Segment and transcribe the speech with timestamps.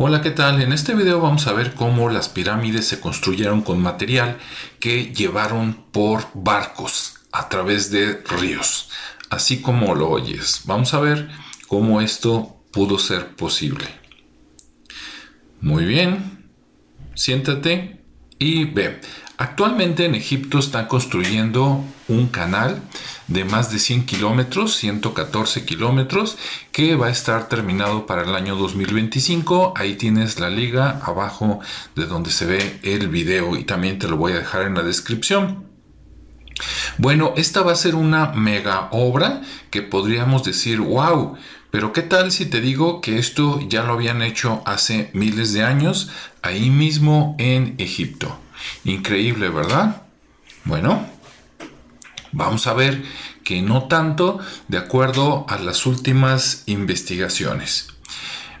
[0.00, 0.62] Hola, ¿qué tal?
[0.62, 4.38] En este video vamos a ver cómo las pirámides se construyeron con material
[4.78, 8.90] que llevaron por barcos a través de ríos,
[9.28, 10.60] así como lo oyes.
[10.66, 11.28] Vamos a ver
[11.66, 13.86] cómo esto pudo ser posible.
[15.60, 16.48] Muy bien,
[17.16, 18.00] siéntate
[18.38, 19.00] y ve.
[19.36, 22.82] Actualmente en Egipto están construyendo un canal
[23.28, 26.36] de más de 100 kilómetros, 114 kilómetros,
[26.72, 29.74] que va a estar terminado para el año 2025.
[29.76, 31.60] Ahí tienes la liga abajo
[31.94, 34.82] de donde se ve el video y también te lo voy a dejar en la
[34.82, 35.68] descripción.
[36.96, 41.36] Bueno, esta va a ser una mega obra que podríamos decir, wow,
[41.70, 45.62] pero ¿qué tal si te digo que esto ya lo habían hecho hace miles de
[45.62, 46.10] años
[46.42, 48.38] ahí mismo en Egipto?
[48.84, 50.02] Increíble, ¿verdad?
[50.64, 51.06] Bueno,
[52.38, 53.02] Vamos a ver
[53.42, 54.38] que no tanto
[54.68, 57.88] de acuerdo a las últimas investigaciones.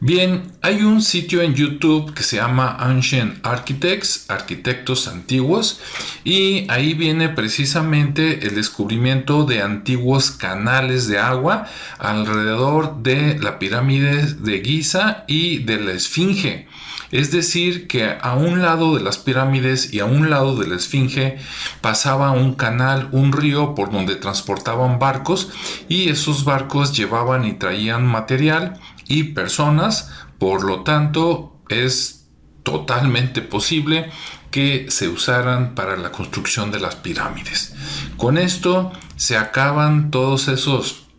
[0.00, 5.80] Bien, hay un sitio en YouTube que se llama Ancient Architects, arquitectos antiguos,
[6.24, 11.66] y ahí viene precisamente el descubrimiento de antiguos canales de agua
[11.98, 16.66] alrededor de la pirámide de Giza y de la Esfinge.
[17.10, 20.76] Es decir, que a un lado de las pirámides y a un lado de la
[20.76, 21.38] Esfinge
[21.80, 25.50] pasaba un canal, un río por donde transportaban barcos
[25.88, 32.28] y esos barcos llevaban y traían material y personas, por lo tanto es
[32.62, 34.10] totalmente posible
[34.50, 37.74] que se usaran para la construcción de las pirámides.
[38.16, 41.09] Con esto se acaban todos esos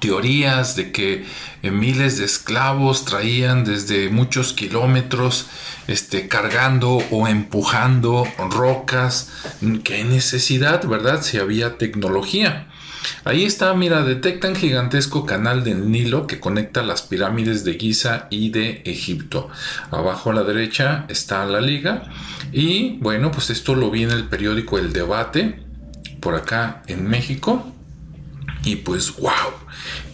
[0.00, 1.24] teorías de que
[1.62, 5.46] eh, miles de esclavos traían desde muchos kilómetros
[5.86, 9.30] este, cargando o empujando rocas.
[9.84, 11.22] ¿Qué necesidad, verdad?
[11.22, 12.66] Si había tecnología.
[13.24, 18.50] Ahí está, mira, detectan gigantesco canal del Nilo que conecta las pirámides de Giza y
[18.50, 19.48] de Egipto.
[19.90, 22.04] Abajo a la derecha está la liga.
[22.52, 25.62] Y bueno, pues esto lo vi en el periódico El Debate,
[26.20, 27.72] por acá en México.
[28.64, 29.59] Y pues, wow,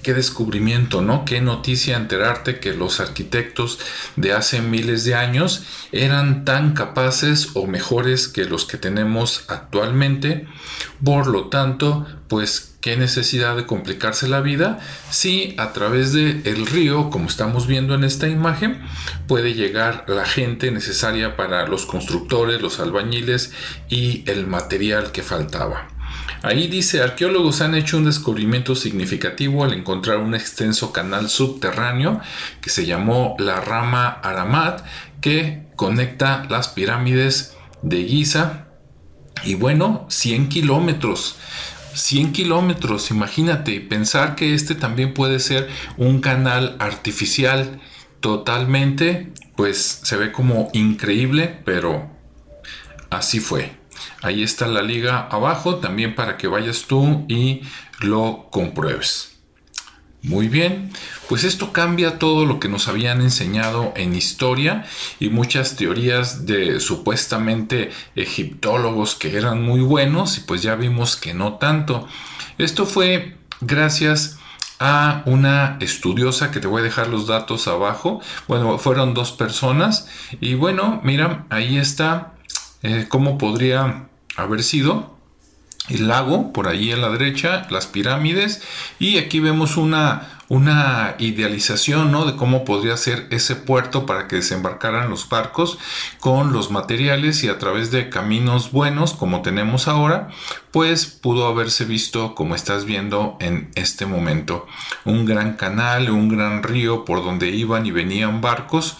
[0.02, 1.24] qué descubrimiento, ¿no?
[1.24, 3.78] Qué noticia enterarte que los arquitectos
[4.16, 10.46] de hace miles de años eran tan capaces o mejores que los que tenemos actualmente.
[11.04, 14.78] Por lo tanto, pues qué necesidad de complicarse la vida
[15.10, 18.80] si a través del el río, como estamos viendo en esta imagen,
[19.26, 23.52] puede llegar la gente necesaria para los constructores, los albañiles
[23.88, 25.95] y el material que faltaba.
[26.42, 32.20] Ahí dice, arqueólogos han hecho un descubrimiento significativo al encontrar un extenso canal subterráneo
[32.60, 34.84] que se llamó la rama Aramat,
[35.20, 38.66] que conecta las pirámides de Giza.
[39.44, 41.36] Y bueno, 100 kilómetros.
[41.94, 47.80] 100 kilómetros, imagínate, pensar que este también puede ser un canal artificial
[48.20, 52.10] totalmente, pues se ve como increíble, pero
[53.10, 53.85] así fue.
[54.22, 57.62] Ahí está la liga abajo también para que vayas tú y
[58.00, 59.36] lo compruebes.
[60.22, 60.90] Muy bien,
[61.28, 64.84] pues esto cambia todo lo que nos habían enseñado en historia
[65.20, 71.32] y muchas teorías de supuestamente egiptólogos que eran muy buenos y pues ya vimos que
[71.32, 72.08] no tanto.
[72.58, 74.38] Esto fue gracias
[74.80, 78.20] a una estudiosa que te voy a dejar los datos abajo.
[78.48, 80.08] Bueno, fueron dos personas
[80.40, 82.35] y bueno, mira, ahí está
[82.86, 85.16] eh, cómo podría haber sido
[85.88, 88.62] el lago por ahí a la derecha, las pirámides
[88.98, 92.24] y aquí vemos una, una idealización ¿no?
[92.24, 95.78] de cómo podría ser ese puerto para que desembarcaran los barcos
[96.18, 100.28] con los materiales y a través de caminos buenos como tenemos ahora,
[100.72, 104.66] pues pudo haberse visto como estás viendo en este momento.
[105.04, 108.95] Un gran canal, un gran río por donde iban y venían barcos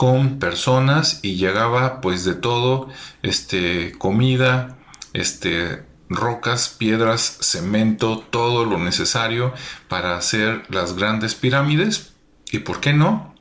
[0.00, 2.88] con personas y llegaba pues de todo,
[3.22, 4.78] este, comida,
[5.12, 9.52] este, rocas, piedras, cemento, todo lo necesario
[9.88, 12.14] para hacer las grandes pirámides.
[12.50, 13.34] Y por qué no,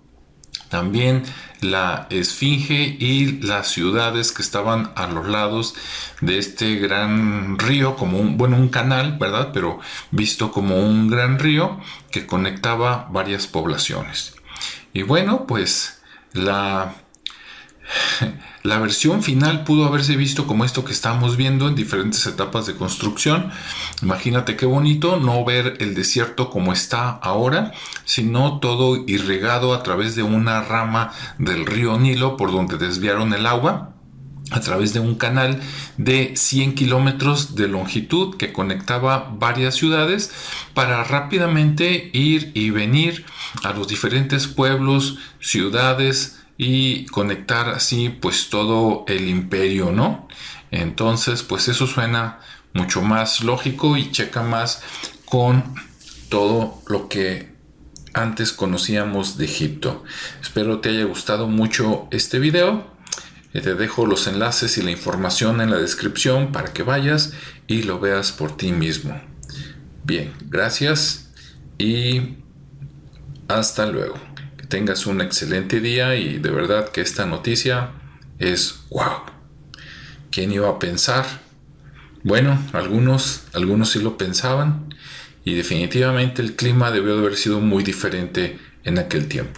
[0.68, 1.24] también
[1.62, 5.76] la esfinge y las ciudades que estaban a los lados
[6.20, 9.52] de este gran río, como un, bueno, un canal, ¿verdad?
[9.54, 9.80] Pero
[10.12, 11.80] visto como un gran río
[12.12, 14.36] que conectaba varias poblaciones.
[14.92, 15.99] Y bueno, pues
[16.34, 16.96] la,
[18.64, 23.52] versión final pudo haberse visto como esto que estamos viendo en diferentes etapas de construcción.
[24.02, 27.74] Imagínate qué bonito no ver el desierto como está ahora,
[28.06, 33.46] sino todo irrigado a través de una rama del río Nilo por donde desviaron el
[33.46, 33.94] agua
[34.52, 35.60] a través de un canal
[35.98, 40.32] de 100 kilómetros de longitud que conectaba varias ciudades
[40.74, 43.26] para rápidamente ir y venir
[43.64, 50.28] a los diferentes pueblos, ciudades y conectar así pues todo el imperio, ¿no?
[50.72, 52.40] Entonces pues eso suena
[52.74, 54.82] mucho más lógico y checa más
[55.26, 55.76] con
[56.30, 57.54] todo lo que
[58.14, 60.04] antes conocíamos de Egipto.
[60.42, 62.99] Espero te haya gustado mucho este video
[63.54, 67.34] te dejo los enlaces y la información en la descripción para que vayas
[67.68, 69.20] y lo veas por ti mismo.
[70.04, 71.32] Bien, gracias
[71.78, 72.36] y
[73.48, 74.16] hasta luego.
[74.58, 77.92] Que tengas un excelente día y de verdad que esta noticia
[78.38, 79.24] es wow.
[80.32, 81.26] ¿Quién iba a pensar?
[82.24, 84.94] Bueno, algunos, algunos sí lo pensaban
[85.44, 89.58] y definitivamente el clima debió de haber sido muy diferente en aquel tiempo.